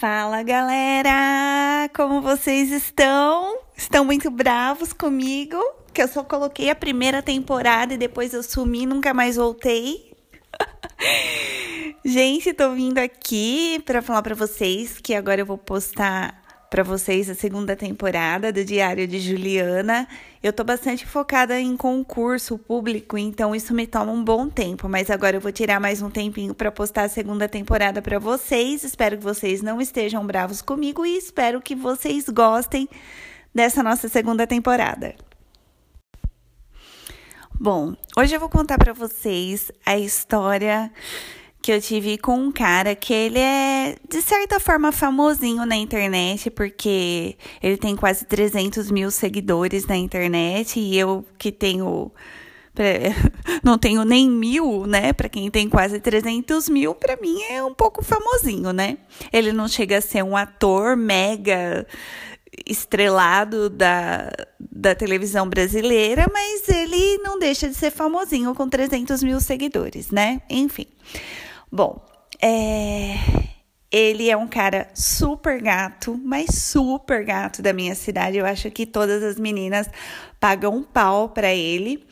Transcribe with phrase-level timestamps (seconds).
[0.00, 3.58] Fala galera, como vocês estão?
[3.76, 5.58] Estão muito bravos comigo?
[5.92, 10.14] Que eu só coloquei a primeira temporada e depois eu sumi, nunca mais voltei.
[12.02, 16.39] Gente, tô vindo aqui para falar para vocês que agora eu vou postar
[16.70, 20.06] para vocês a segunda temporada do Diário de Juliana.
[20.40, 25.10] Eu tô bastante focada em concurso público, então isso me toma um bom tempo, mas
[25.10, 28.84] agora eu vou tirar mais um tempinho para postar a segunda temporada para vocês.
[28.84, 32.88] Espero que vocês não estejam bravos comigo e espero que vocês gostem
[33.52, 35.16] dessa nossa segunda temporada.
[37.52, 40.90] Bom, hoje eu vou contar para vocês a história
[41.62, 46.50] que eu tive com um cara que ele é, de certa forma, famosinho na internet,
[46.50, 52.10] porque ele tem quase 300 mil seguidores na internet e eu que tenho.
[53.62, 55.12] Não tenho nem mil, né?
[55.12, 58.96] Para quem tem quase 300 mil, para mim é um pouco famosinho, né?
[59.30, 61.86] Ele não chega a ser um ator mega
[62.66, 69.40] estrelado da, da televisão brasileira, mas ele não deixa de ser famosinho com 300 mil
[69.40, 70.40] seguidores, né?
[70.48, 70.86] Enfim.
[71.72, 72.04] Bom,
[72.42, 73.14] é...
[73.90, 78.38] ele é um cara super gato, mas super gato da minha cidade.
[78.38, 79.88] Eu acho que todas as meninas
[80.40, 82.04] pagam um pau para ele.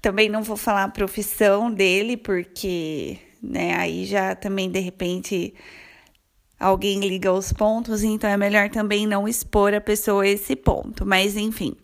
[0.00, 5.54] Também não vou falar a profissão dele, porque né, aí já também de repente
[6.58, 11.06] alguém liga os pontos, então é melhor também não expor a pessoa a esse ponto.
[11.06, 11.76] Mas enfim.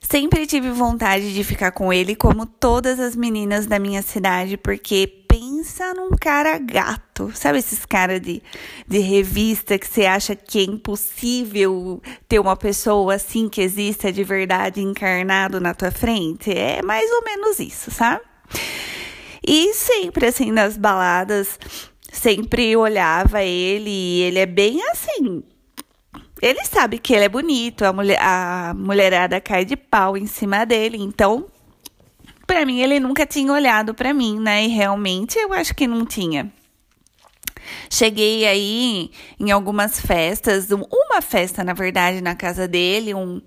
[0.00, 5.06] Sempre tive vontade de ficar com ele, como todas as meninas da minha cidade, porque
[5.28, 7.30] pensa num cara gato.
[7.34, 8.42] Sabe esses caras de,
[8.86, 14.24] de revista que você acha que é impossível ter uma pessoa assim que exista de
[14.24, 16.50] verdade encarnado na tua frente?
[16.50, 18.22] É mais ou menos isso, sabe?
[19.46, 21.58] E sempre assim nas baladas,
[22.12, 25.42] sempre olhava ele e ele é bem assim,
[26.40, 30.64] ele sabe que ele é bonito, a, mulher, a mulherada cai de pau em cima
[30.64, 31.46] dele, então,
[32.46, 34.64] para mim, ele nunca tinha olhado para mim, né?
[34.64, 36.52] E realmente eu acho que não tinha.
[37.90, 43.42] Cheguei aí em algumas festas, uma festa, na verdade, na casa dele, um,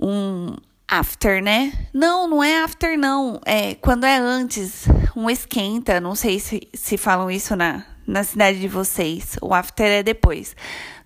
[0.00, 1.72] um after, né?
[1.92, 3.40] Não, não é after, não.
[3.44, 6.00] É quando é antes, um esquenta.
[6.00, 9.36] Não sei se, se falam isso na, na cidade de vocês.
[9.42, 10.56] O after é depois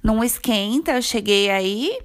[0.03, 1.97] não esquenta, eu cheguei aí.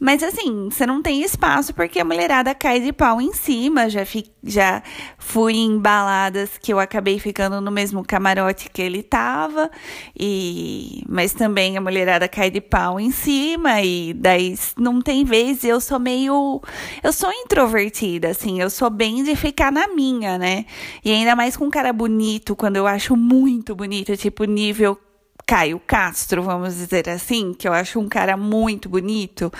[0.00, 3.88] Mas assim, você não tem espaço porque a mulherada cai de pau em cima.
[3.88, 4.82] Já, fi, já
[5.16, 9.70] fui em baladas que eu acabei ficando no mesmo camarote que ele tava.
[10.18, 13.80] E, mas também a mulherada cai de pau em cima.
[13.82, 15.62] E daí não tem vez.
[15.64, 16.60] Eu sou meio.
[17.02, 18.60] Eu sou introvertida, assim.
[18.60, 20.66] Eu sou bem de ficar na minha, né?
[21.04, 24.98] E ainda mais com um cara bonito, quando eu acho muito bonito, tipo nível
[25.46, 29.52] Caio Castro, vamos dizer assim, que eu acho um cara muito bonito,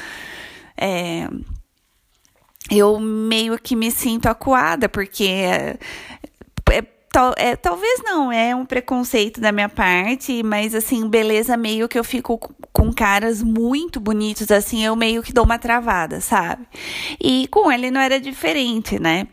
[0.77, 1.28] é,
[2.71, 5.78] eu meio que me sinto acuada, porque é,
[6.71, 6.84] é,
[7.37, 12.05] é, talvez não, é um preconceito da minha parte, mas assim, beleza, meio que eu
[12.05, 12.39] fico
[12.73, 16.67] com caras muito bonitos, assim, eu meio que dou uma travada, sabe?
[17.21, 19.28] E com ele não era diferente, né?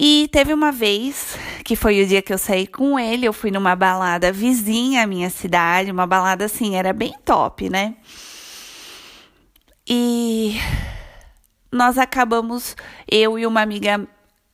[0.00, 3.50] E teve uma vez, que foi o dia que eu saí com ele, eu fui
[3.50, 7.96] numa balada vizinha à minha cidade, uma balada assim, era bem top, né?
[9.88, 10.56] E
[11.72, 12.76] nós acabamos,
[13.10, 14.06] eu e uma amiga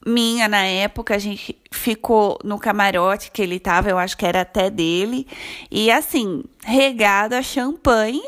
[0.07, 4.43] minha na época, a gente ficou no camarote que ele tava, eu acho que era
[4.43, 5.27] até dele,
[5.71, 8.23] e assim, regado a champanhe,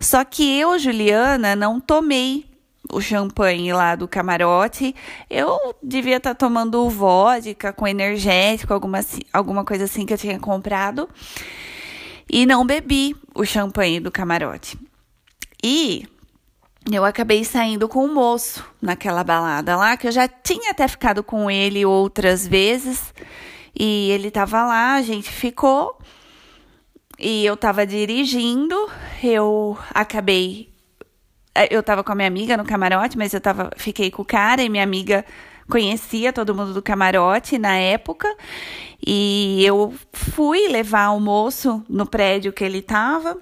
[0.00, 2.49] só que eu, Juliana, não tomei
[2.92, 4.94] o champanhe lá do camarote,
[5.28, 9.00] eu devia estar tá tomando vodka com energético, alguma,
[9.32, 11.08] alguma coisa assim que eu tinha comprado.
[12.28, 14.78] E não bebi o champanhe do camarote.
[15.62, 16.06] E
[16.90, 21.22] eu acabei saindo com o moço naquela balada lá, que eu já tinha até ficado
[21.22, 23.12] com ele outras vezes.
[23.78, 25.98] E ele tava lá, a gente ficou.
[27.18, 28.74] E eu tava dirigindo,
[29.22, 30.69] eu acabei
[31.70, 34.62] eu tava com a minha amiga no camarote, mas eu tava, fiquei com o cara
[34.62, 35.24] e minha amiga
[35.68, 38.28] conhecia todo mundo do camarote na época.
[39.04, 43.38] E eu fui levar o moço no prédio que ele tava.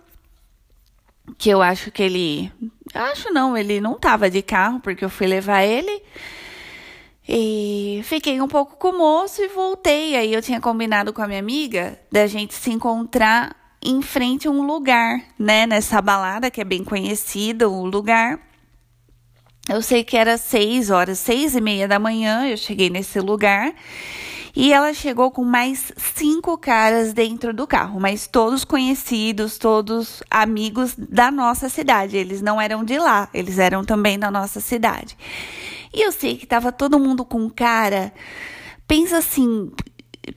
[1.37, 2.53] Que eu acho que ele.
[2.94, 6.03] Acho não, ele não tava de carro, porque eu fui levar ele.
[7.29, 10.17] E fiquei um pouco com o moço e voltei.
[10.17, 14.51] Aí eu tinha combinado com a minha amiga da gente se encontrar em frente a
[14.51, 15.67] um lugar, né?
[15.67, 18.41] Nessa balada que é bem conhecida, o lugar.
[19.69, 23.75] Eu sei que era seis horas, seis e meia da manhã, eu cheguei nesse lugar.
[24.57, 30.95] E ela chegou com mais cinco caras dentro do carro, mas todos conhecidos, todos amigos
[30.97, 32.17] da nossa cidade.
[32.17, 35.17] Eles não eram de lá, eles eram também da nossa cidade.
[35.93, 38.13] E eu sei que tava todo mundo com cara.
[38.87, 39.71] Pensa assim,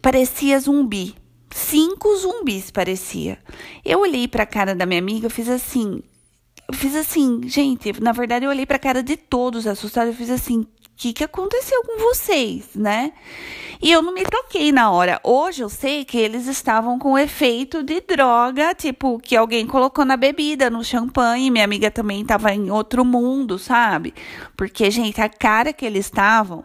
[0.01, 1.15] parecia zumbi.
[1.51, 3.37] Cinco zumbis parecia.
[3.83, 6.01] Eu olhei para a cara da minha amiga, fiz assim,
[6.67, 10.17] eu fiz assim, gente, na verdade eu olhei para a cara de todos assustados, eu
[10.17, 13.11] fiz assim, o que, que aconteceu com vocês, né?
[13.81, 15.19] E eu não me toquei na hora.
[15.23, 20.15] Hoje eu sei que eles estavam com efeito de droga, tipo, que alguém colocou na
[20.15, 21.49] bebida, no champanhe.
[21.49, 24.13] Minha amiga também estava em outro mundo, sabe?
[24.55, 26.63] Porque, gente, a cara que eles estavam.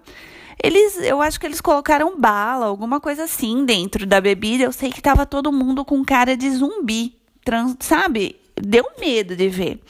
[0.63, 4.65] Eles, eu acho que eles colocaram bala, alguma coisa assim dentro da bebida.
[4.65, 7.15] Eu sei que tava todo mundo com cara de zumbi,
[7.45, 8.37] trans, sabe?
[8.55, 9.81] Deu medo de ver.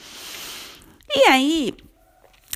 [1.15, 1.73] E aí,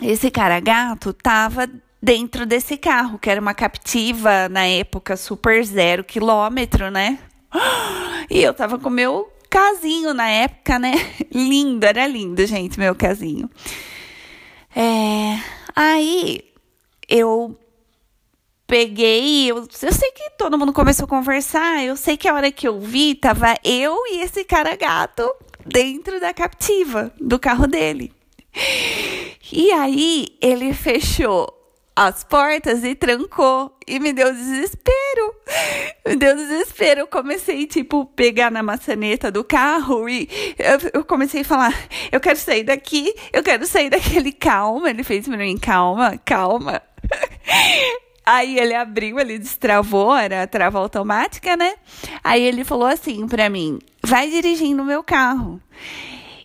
[0.01, 1.69] esse cara gato tava
[2.01, 7.19] dentro desse carro, que era uma captiva na época super zero quilômetro, né?
[8.29, 10.93] E eu tava com meu casinho na época, né?
[11.33, 13.49] Lindo, era lindo, gente, meu casinho.
[14.73, 15.37] É,
[15.75, 16.41] aí
[17.09, 17.59] eu
[18.71, 22.49] peguei, eu, eu sei que todo mundo começou a conversar, eu sei que a hora
[22.49, 25.29] que eu vi, tava eu e esse cara gato
[25.65, 28.13] dentro da captiva do carro dele.
[29.51, 31.53] E aí ele fechou
[31.93, 33.77] as portas e trancou.
[33.85, 35.35] E me deu desespero.
[36.07, 37.01] Me deu desespero.
[37.01, 41.77] Eu comecei, tipo, pegar na maçaneta do carro e eu, eu, comecei a falar:
[42.09, 44.31] eu quero sair daqui, eu quero sair daquele.
[44.31, 44.89] Calma.
[44.89, 46.81] Ele fez pra mim: calma, calma.
[48.25, 51.73] Aí ele abriu, ele destravou, era trava automática, né?
[52.23, 55.59] Aí ele falou assim pra mim: vai dirigindo o meu carro.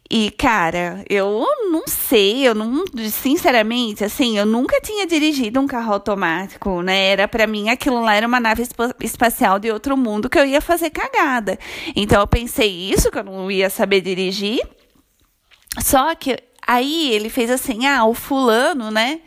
[0.09, 5.95] E, cara, eu não sei, eu não, sinceramente, assim, eu nunca tinha dirigido um carro
[5.95, 7.09] automático, né?
[7.09, 8.63] Era para mim aquilo lá era uma nave
[9.01, 11.59] espacial de outro mundo que eu ia fazer cagada.
[11.95, 14.61] Então eu pensei isso que eu não ia saber dirigir.
[15.81, 19.21] Só que aí ele fez assim: "Ah, o fulano, né?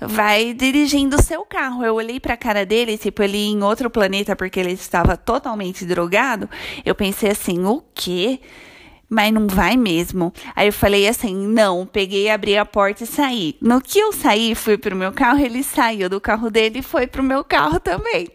[0.00, 1.84] Vai dirigindo o seu carro.
[1.84, 5.84] Eu olhei para a cara dele, tipo, ele em outro planeta porque ele estava totalmente
[5.84, 6.48] drogado.
[6.84, 8.40] Eu pensei assim: "O quê?"
[9.08, 10.32] mas não vai mesmo.
[10.54, 13.56] Aí eu falei assim: não, peguei, abri a porta e saí.
[13.60, 17.06] No que eu saí, fui pro meu carro, ele saiu do carro dele e foi
[17.06, 18.28] pro meu carro também.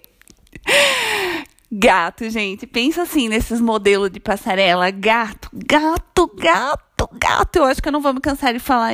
[1.74, 4.92] Gato, gente, pensa assim nesses modelos de passarela.
[4.92, 7.56] Gato, gato, gato, gato.
[7.56, 8.92] Eu acho que eu não vou me cansar de falar,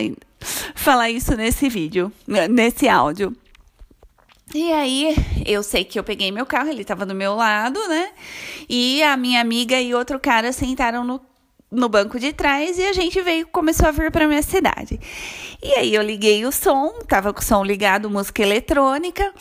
[0.76, 2.12] falar isso nesse vídeo,
[2.50, 3.36] nesse áudio.
[4.56, 8.12] E aí, eu sei que eu peguei meu carro, ele tava do meu lado, né?
[8.70, 11.20] E a minha amiga e outro cara sentaram no
[11.70, 15.00] no banco de trás e a gente veio começou a vir para minha cidade.
[15.62, 19.34] E aí eu liguei o som, tava com o som ligado, música eletrônica.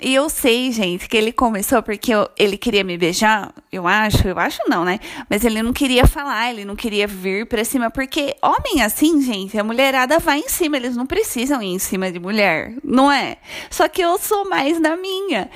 [0.00, 4.26] E eu sei, gente, que ele começou porque eu, ele queria me beijar, eu acho,
[4.26, 4.98] eu acho não, né?
[5.30, 9.58] Mas ele não queria falar, ele não queria vir pra cima, porque homem assim, gente,
[9.58, 13.36] a mulherada vai em cima, eles não precisam ir em cima de mulher, não é?
[13.70, 15.48] Só que eu sou mais da minha.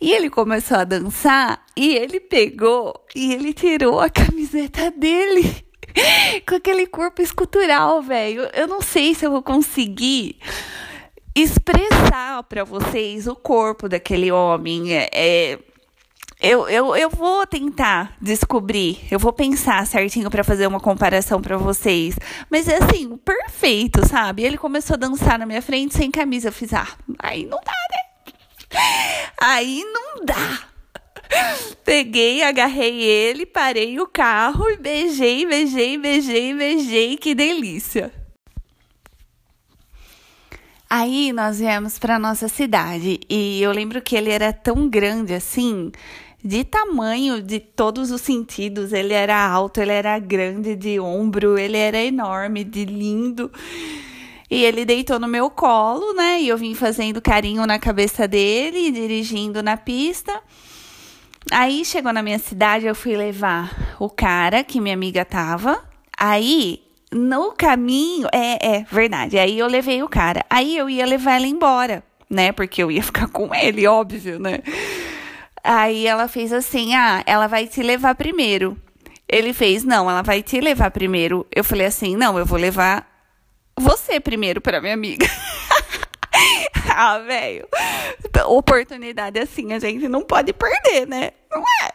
[0.00, 5.64] E ele começou a dançar e ele pegou e ele tirou a camiseta dele.
[6.46, 8.48] com aquele corpo escultural, velho.
[8.54, 10.38] Eu não sei se eu vou conseguir
[11.36, 14.94] expressar para vocês o corpo daquele homem.
[14.94, 15.58] É, é,
[16.40, 21.58] eu, eu, eu vou tentar descobrir, eu vou pensar certinho para fazer uma comparação para
[21.58, 22.16] vocês.
[22.50, 24.44] Mas é assim, perfeito, sabe?
[24.44, 26.48] Ele começou a dançar na minha frente sem camisa.
[26.48, 26.88] Eu fiz, ah,
[27.18, 28.78] aí não dá, né?
[29.38, 30.60] Aí não dá.
[31.84, 37.16] Peguei, agarrei ele, parei o carro e beijei, beijei, beijei, beijei.
[37.18, 38.25] Que delícia!
[40.88, 45.90] Aí nós viemos para nossa cidade e eu lembro que ele era tão grande assim,
[46.42, 48.92] de tamanho, de todos os sentidos.
[48.92, 53.50] Ele era alto, ele era grande de ombro, ele era enorme, de lindo.
[54.48, 56.40] E ele deitou no meu colo, né?
[56.40, 60.40] E eu vim fazendo carinho na cabeça dele, dirigindo na pista.
[61.50, 65.82] Aí chegou na minha cidade, eu fui levar o cara que minha amiga tava.
[66.16, 69.38] Aí, no caminho, é, é verdade.
[69.38, 70.44] Aí eu levei o cara.
[70.50, 72.52] Aí eu ia levar ela embora, né?
[72.52, 74.58] Porque eu ia ficar com ele, óbvio, né?
[75.62, 78.76] Aí ela fez assim: ah, ela vai te levar primeiro.
[79.28, 81.46] Ele fez: não, ela vai te levar primeiro.
[81.54, 83.06] Eu falei assim: não, eu vou levar
[83.78, 85.26] você primeiro para minha amiga.
[86.94, 87.68] ah, velho.
[88.46, 91.32] Oportunidade assim a gente não pode perder, né?
[91.50, 91.90] Não é?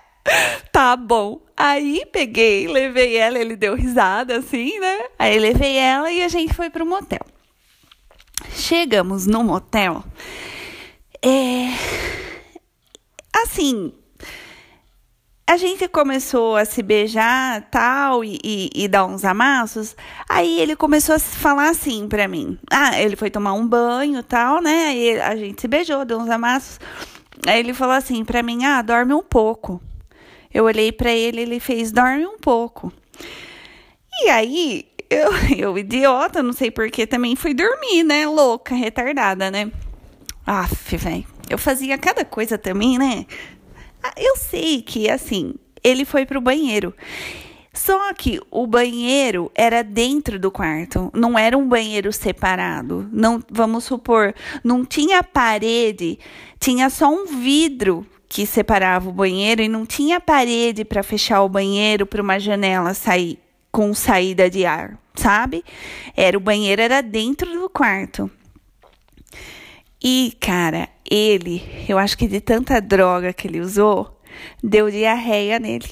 [0.71, 1.41] Tá bom.
[1.63, 4.97] Aí peguei, levei ela, ele deu risada assim, né?
[5.19, 7.23] Aí levei ela e a gente foi pro motel.
[8.51, 10.03] Chegamos no motel.
[11.21, 11.67] É.
[13.43, 13.93] assim,
[15.45, 19.95] a gente começou a se beijar tal e, e, e, dar uns amassos.
[20.27, 22.57] Aí ele começou a falar assim pra mim.
[22.71, 24.87] Ah, ele foi tomar um banho tal, né?
[24.87, 26.79] Aí a gente se beijou, deu uns amassos.
[27.45, 29.79] Aí ele falou assim pra mim: Ah, dorme um pouco.
[30.53, 32.91] Eu olhei para ele, ele fez: Dorme um pouco.
[34.24, 38.25] E aí, eu, eu idiota, não sei porquê, também fui dormir, né?
[38.27, 39.72] Louca, retardada, né?
[40.46, 41.25] Aff, velho.
[41.50, 43.25] Eu fazia cada coisa também, né?
[44.01, 45.53] Ah, eu sei que, assim,
[45.84, 46.93] ele foi pro banheiro.
[47.74, 53.10] Só que o banheiro era dentro do quarto, não era um banheiro separado.
[53.12, 56.20] Não, vamos supor, não tinha parede,
[56.60, 61.50] tinha só um vidro que separava o banheiro e não tinha parede para fechar o
[61.50, 63.38] banheiro para uma janela sair
[63.69, 65.65] com saída de ar, sabe?
[66.15, 68.31] Era o banheiro era dentro do quarto.
[70.01, 74.21] E, cara, ele, eu acho que de tanta droga que ele usou,
[74.63, 75.89] deu diarreia nele.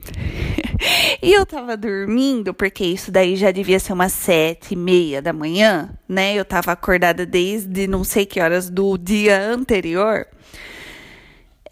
[1.22, 5.34] e eu tava dormindo, porque isso daí já devia ser umas sete e meia da
[5.34, 6.34] manhã, né?
[6.34, 10.26] Eu tava acordada desde não sei que horas do dia anterior.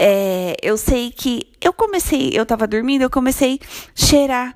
[0.03, 4.55] É, eu sei que eu comecei, eu tava dormindo, eu comecei a cheirar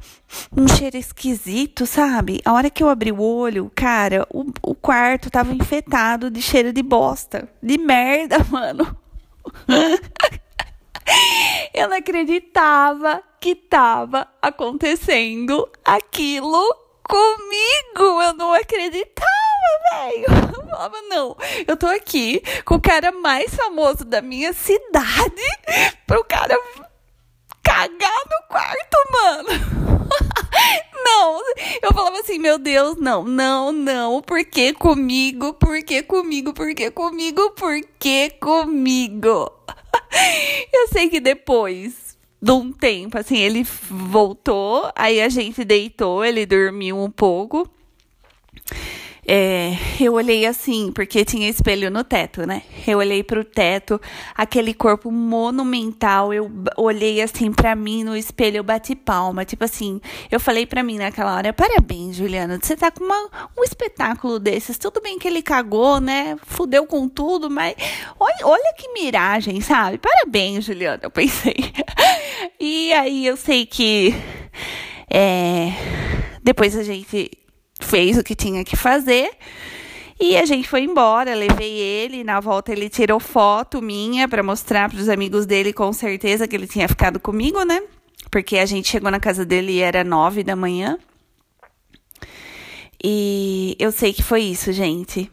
[0.57, 2.41] um cheiro esquisito, sabe?
[2.47, 6.73] A hora que eu abri o olho, cara, o, o quarto tava infetado de cheiro
[6.73, 8.97] de bosta, de merda, mano.
[11.75, 18.23] eu não acreditava que tava acontecendo aquilo comigo.
[18.23, 19.44] Eu não acreditava,
[19.91, 20.27] velho.
[20.57, 25.43] Eu falava, não, eu tô aqui com o cara mais famoso da minha cidade
[26.07, 26.59] pro cara
[27.63, 29.49] cagar no quarto, mano.
[31.05, 31.41] não,
[31.83, 35.55] eu falava assim, meu Deus, não, não, não, por que comigo?
[35.55, 36.53] Por que comigo?
[36.53, 37.51] Por que comigo?
[37.51, 39.51] Por que comigo?
[40.73, 46.45] eu sei que depois de um tempo, assim, ele voltou, aí a gente deitou, ele
[46.45, 47.69] dormiu um pouco.
[49.27, 52.63] É, eu olhei assim, porque tinha espelho no teto, né?
[52.87, 54.01] Eu olhei pro teto,
[54.35, 56.33] aquele corpo monumental.
[56.33, 59.45] Eu olhei assim para mim no espelho, eu bati palma.
[59.45, 60.01] Tipo assim,
[60.31, 64.77] eu falei para mim naquela hora: parabéns, Juliana, você tá com uma, um espetáculo desses.
[64.77, 66.37] Tudo bem que ele cagou, né?
[66.45, 67.75] Fudeu com tudo, mas
[68.21, 69.97] olha, olha que miragem, sabe?
[69.99, 71.57] Parabéns, Juliana, eu pensei.
[72.61, 74.15] e aí eu sei que.
[75.09, 75.71] É,
[76.43, 77.31] depois a gente
[77.81, 79.31] fez o que tinha que fazer.
[80.21, 84.89] E a gente foi embora, levei ele, na volta ele tirou foto minha para mostrar
[84.89, 87.83] para os amigos dele com certeza que ele tinha ficado comigo, né?
[88.31, 90.99] Porque a gente chegou na casa dele e era nove da manhã.
[93.03, 95.31] E eu sei que foi isso, gente.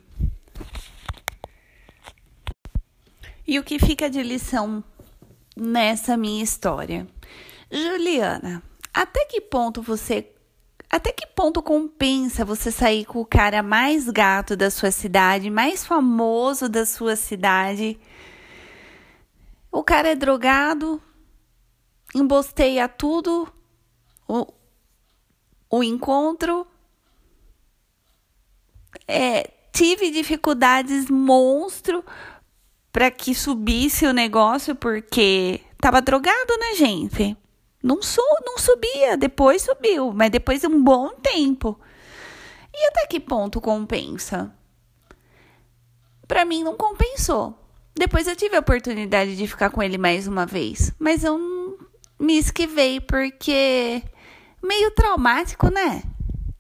[3.48, 4.84] E o que fica de lição
[5.56, 7.08] nessa minha história?
[7.72, 8.62] Juliana,
[8.94, 10.28] até que ponto você
[10.92, 15.86] até que ponto compensa você sair com o cara mais gato da sua cidade, mais
[15.86, 17.98] famoso da sua cidade?
[19.72, 21.02] O cara é drogado,
[22.14, 23.48] embosteia tudo,
[24.28, 24.46] o,
[25.70, 26.68] o encontro.
[29.08, 32.04] É, tive dificuldades monstro
[32.92, 37.38] para que subisse o negócio porque tava drogado, né, gente?
[37.82, 41.80] Não, su não subia, depois subiu, mas depois de um bom tempo.
[42.74, 44.54] E até que ponto compensa?
[46.28, 47.58] Para mim não compensou.
[47.96, 51.38] Depois eu tive a oportunidade de ficar com ele mais uma vez, mas eu
[52.20, 54.02] me esquivei porque
[54.64, 56.04] meio traumático, né?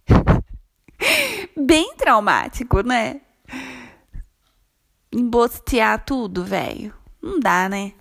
[1.56, 3.22] Bem traumático, né?
[5.12, 6.94] Embostear tudo, velho.
[7.22, 7.94] Não dá, né?